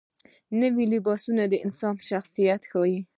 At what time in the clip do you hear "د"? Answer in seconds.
1.51-1.53